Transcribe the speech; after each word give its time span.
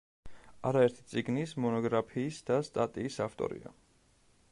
არაერთი 0.69 1.03
წიგნის, 1.11 1.53
მონოგრაფიის 1.65 2.39
და 2.47 2.57
სტატიის 2.69 3.19
ავტორია. 3.27 3.75